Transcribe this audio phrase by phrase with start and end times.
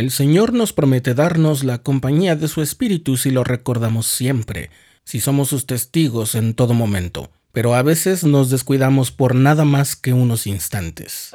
[0.00, 4.70] El Señor nos promete darnos la compañía de su Espíritu si lo recordamos siempre,
[5.04, 9.96] si somos sus testigos en todo momento, pero a veces nos descuidamos por nada más
[9.96, 11.32] que unos instantes.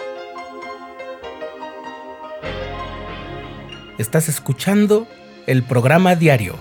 [3.99, 5.07] Estás escuchando
[5.45, 6.55] el programa diario,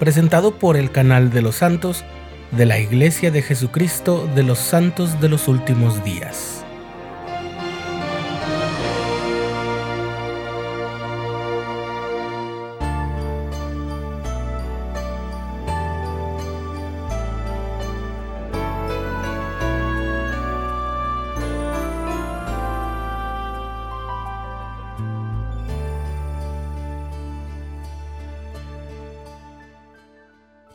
[0.00, 2.02] presentado por el canal de los santos
[2.50, 6.63] de la Iglesia de Jesucristo de los Santos de los Últimos Días.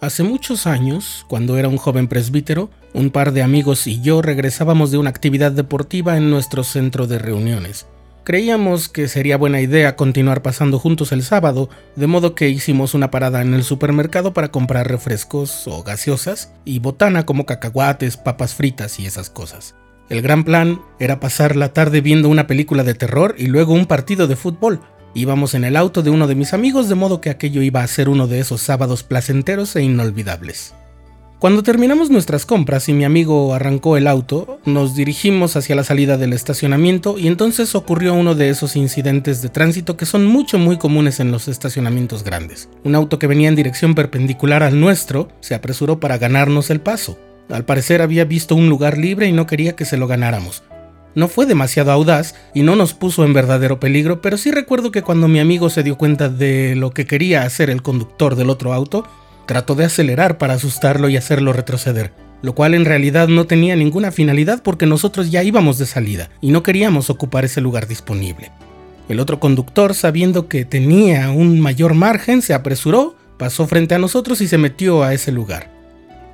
[0.09, 4.89] Hace muchos años, cuando era un joven presbítero, un par de amigos y yo regresábamos
[4.89, 7.85] de una actividad deportiva en nuestro centro de reuniones.
[8.23, 13.11] Creíamos que sería buena idea continuar pasando juntos el sábado, de modo que hicimos una
[13.11, 18.99] parada en el supermercado para comprar refrescos o gaseosas y botana como cacahuates, papas fritas
[18.99, 19.75] y esas cosas.
[20.09, 23.85] El gran plan era pasar la tarde viendo una película de terror y luego un
[23.85, 24.81] partido de fútbol,
[25.13, 27.87] Íbamos en el auto de uno de mis amigos, de modo que aquello iba a
[27.87, 30.73] ser uno de esos sábados placenteros e inolvidables.
[31.39, 36.17] Cuando terminamos nuestras compras y mi amigo arrancó el auto, nos dirigimos hacia la salida
[36.17, 40.77] del estacionamiento y entonces ocurrió uno de esos incidentes de tránsito que son mucho muy
[40.77, 42.67] comunes en los estacionamientos grandes.
[42.83, 47.17] Un auto que venía en dirección perpendicular al nuestro se apresuró para ganarnos el paso.
[47.49, 50.63] Al parecer había visto un lugar libre y no quería que se lo ganáramos,
[51.15, 55.01] no fue demasiado audaz y no nos puso en verdadero peligro, pero sí recuerdo que
[55.01, 58.73] cuando mi amigo se dio cuenta de lo que quería hacer el conductor del otro
[58.73, 59.07] auto,
[59.45, 64.11] trató de acelerar para asustarlo y hacerlo retroceder, lo cual en realidad no tenía ninguna
[64.11, 68.51] finalidad porque nosotros ya íbamos de salida y no queríamos ocupar ese lugar disponible.
[69.07, 74.39] El otro conductor, sabiendo que tenía un mayor margen, se apresuró, pasó frente a nosotros
[74.41, 75.78] y se metió a ese lugar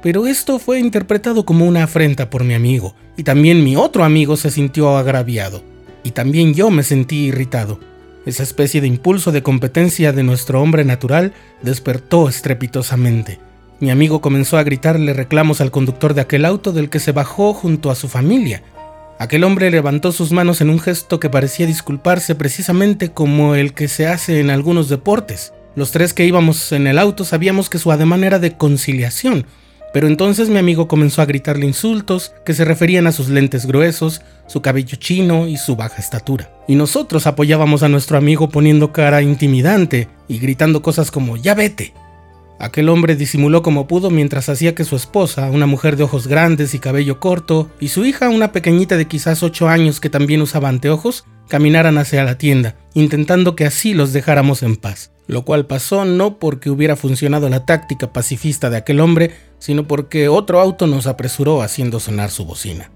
[0.06, 4.38] pero esto fue interpretado como una afrenta por mi amigo, y también mi otro amigo
[4.38, 5.64] se sintió agraviado,
[6.04, 7.80] y también yo me sentí irritado.
[8.28, 11.34] Esa especie de impulso de competencia de nuestro hombre natural
[11.64, 13.40] despertó estrepitosamente.
[13.80, 17.56] Mi amigo comenzó a gritarle reclamos al conductor de aquel auto del que se bajó
[17.56, 18.62] junto a su familia.
[19.18, 23.88] Aquel hombre levantó sus manos en un gesto que parecía disculparse precisamente como el que
[23.88, 25.52] se hace en algunos deportes.
[25.76, 29.48] Los tres que íbamos en el auto sabíamos que su ademán era de conciliación,
[29.96, 34.22] pero entonces mi amigo comenzó a gritarle insultos que se referían a sus lentes gruesos,
[34.46, 36.52] su cabello chino y su baja estatura.
[36.68, 41.94] Y nosotros apoyábamos a nuestro amigo poniendo cara intimidante y gritando cosas como ya vete.
[42.60, 46.74] Aquel hombre disimuló como pudo mientras hacía que su esposa, una mujer de ojos grandes
[46.74, 50.68] y cabello corto, y su hija, una pequeñita de quizás 8 años que también usaba
[50.68, 56.06] anteojos, caminaran hacia la tienda, intentando que así los dejáramos en paz lo cual pasó
[56.06, 59.32] no porque hubiera funcionado la táctica pacifista de aquel hombre,
[59.66, 62.92] sino porque otro auto nos apresuró haciendo sonar su bocina.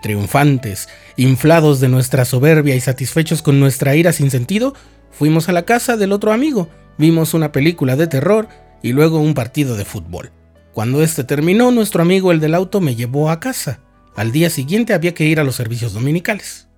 [0.00, 0.88] Triunfantes,
[1.18, 4.72] inflados de nuestra soberbia y satisfechos con nuestra ira sin sentido,
[5.10, 8.48] fuimos a la casa del otro amigo, vimos una película de terror
[8.82, 10.32] y luego un partido de fútbol.
[10.72, 13.80] Cuando este terminó, nuestro amigo el del auto me llevó a casa.
[14.16, 16.68] Al día siguiente había que ir a los servicios dominicales.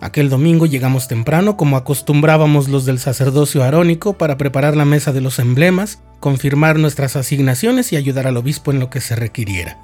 [0.00, 5.20] Aquel domingo llegamos temprano como acostumbrábamos los del sacerdocio arónico para preparar la mesa de
[5.20, 9.78] los emblemas, confirmar nuestras asignaciones y ayudar al obispo en lo que se requiriera.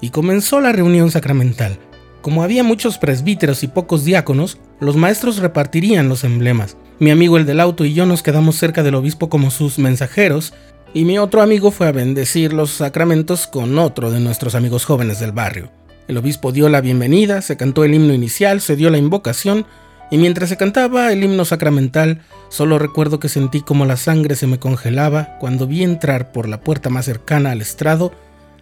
[0.00, 1.78] Y comenzó la reunión sacramental.
[2.22, 6.76] Como había muchos presbíteros y pocos diáconos, los maestros repartirían los emblemas.
[6.98, 10.52] Mi amigo el del auto y yo nos quedamos cerca del obispo como sus mensajeros,
[10.94, 15.20] y mi otro amigo fue a bendecir los sacramentos con otro de nuestros amigos jóvenes
[15.20, 15.70] del barrio.
[16.08, 19.66] El obispo dio la bienvenida, se cantó el himno inicial, se dio la invocación,
[20.10, 24.46] y mientras se cantaba el himno sacramental, solo recuerdo que sentí como la sangre se
[24.46, 28.12] me congelaba cuando vi entrar por la puerta más cercana al estrado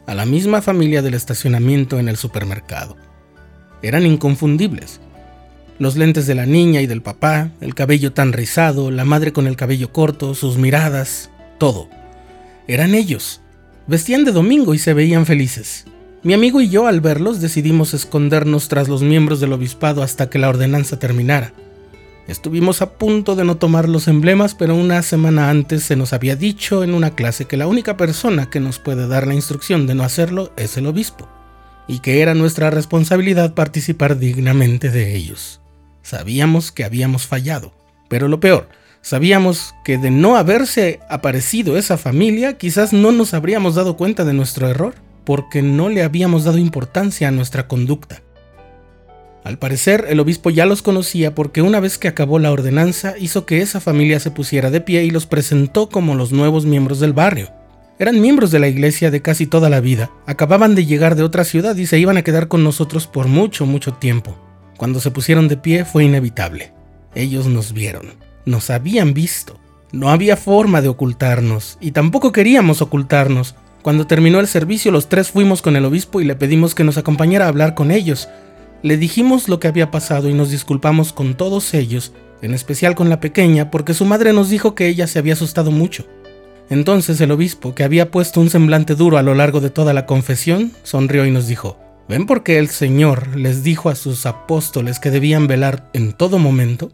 [0.06, 2.96] a la misma familia del estacionamiento en el supermercado.
[3.82, 5.00] Eran inconfundibles.
[5.78, 9.46] Los lentes de la niña y del papá, el cabello tan rizado, la madre con
[9.46, 11.88] el cabello corto, sus miradas, todo.
[12.66, 13.42] Eran ellos.
[13.86, 15.84] Vestían de domingo y se veían felices.
[16.24, 20.38] Mi amigo y yo al verlos decidimos escondernos tras los miembros del obispado hasta que
[20.38, 21.52] la ordenanza terminara.
[22.26, 26.34] Estuvimos a punto de no tomar los emblemas, pero una semana antes se nos había
[26.34, 29.94] dicho en una clase que la única persona que nos puede dar la instrucción de
[29.94, 31.28] no hacerlo es el obispo,
[31.86, 35.60] y que era nuestra responsabilidad participar dignamente de ellos.
[36.00, 37.74] Sabíamos que habíamos fallado,
[38.08, 38.70] pero lo peor,
[39.02, 44.32] sabíamos que de no haberse aparecido esa familia, quizás no nos habríamos dado cuenta de
[44.32, 48.22] nuestro error porque no le habíamos dado importancia a nuestra conducta.
[49.44, 53.44] Al parecer, el obispo ya los conocía porque una vez que acabó la ordenanza hizo
[53.44, 57.12] que esa familia se pusiera de pie y los presentó como los nuevos miembros del
[57.12, 57.50] barrio.
[57.98, 61.44] Eran miembros de la iglesia de casi toda la vida, acababan de llegar de otra
[61.44, 64.34] ciudad y se iban a quedar con nosotros por mucho, mucho tiempo.
[64.78, 66.72] Cuando se pusieron de pie fue inevitable.
[67.14, 68.14] Ellos nos vieron,
[68.46, 69.60] nos habían visto.
[69.92, 73.54] No había forma de ocultarnos, y tampoco queríamos ocultarnos.
[73.84, 76.96] Cuando terminó el servicio los tres fuimos con el obispo y le pedimos que nos
[76.96, 78.30] acompañara a hablar con ellos.
[78.80, 83.10] Le dijimos lo que había pasado y nos disculpamos con todos ellos, en especial con
[83.10, 86.06] la pequeña, porque su madre nos dijo que ella se había asustado mucho.
[86.70, 90.06] Entonces el obispo, que había puesto un semblante duro a lo largo de toda la
[90.06, 91.78] confesión, sonrió y nos dijo,
[92.08, 96.38] ¿ven por qué el Señor les dijo a sus apóstoles que debían velar en todo
[96.38, 96.90] momento?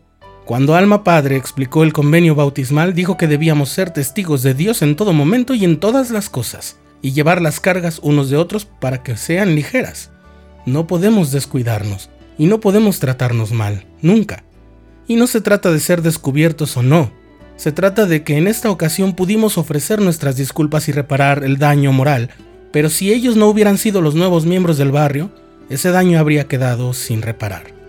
[0.50, 4.96] Cuando Alma Padre explicó el convenio bautismal, dijo que debíamos ser testigos de Dios en
[4.96, 9.04] todo momento y en todas las cosas, y llevar las cargas unos de otros para
[9.04, 10.10] que sean ligeras.
[10.66, 14.42] No podemos descuidarnos, y no podemos tratarnos mal, nunca.
[15.06, 17.12] Y no se trata de ser descubiertos o no,
[17.54, 21.92] se trata de que en esta ocasión pudimos ofrecer nuestras disculpas y reparar el daño
[21.92, 22.28] moral,
[22.72, 25.30] pero si ellos no hubieran sido los nuevos miembros del barrio,
[25.68, 27.79] ese daño habría quedado sin reparar.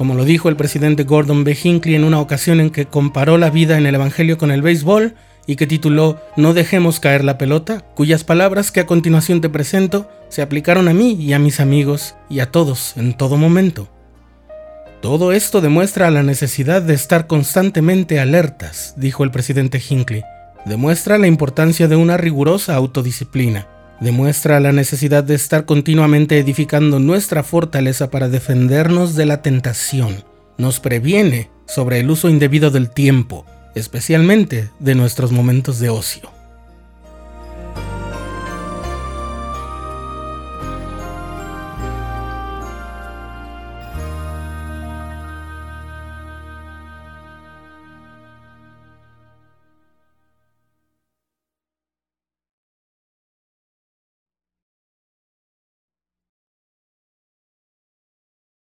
[0.00, 1.54] Como lo dijo el presidente Gordon B.
[1.62, 5.14] Hinckley en una ocasión en que comparó la vida en el Evangelio con el béisbol,
[5.46, 10.08] y que tituló No dejemos caer la pelota, cuyas palabras que a continuación te presento
[10.30, 13.90] se aplicaron a mí y a mis amigos y a todos en todo momento.
[15.02, 20.22] Todo esto demuestra la necesidad de estar constantemente alertas, dijo el presidente Hinckley.
[20.64, 23.68] Demuestra la importancia de una rigurosa autodisciplina.
[24.00, 30.24] Demuestra la necesidad de estar continuamente edificando nuestra fortaleza para defendernos de la tentación.
[30.56, 33.44] Nos previene sobre el uso indebido del tiempo,
[33.74, 36.39] especialmente de nuestros momentos de ocio.